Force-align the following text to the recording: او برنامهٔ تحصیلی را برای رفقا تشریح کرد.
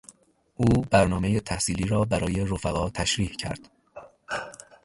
او 0.55 0.65
برنامهٔ 0.67 1.39
تحصیلی 1.39 1.85
را 1.87 2.05
برای 2.05 2.45
رفقا 2.45 2.89
تشریح 2.89 3.31
کرد. 3.31 3.69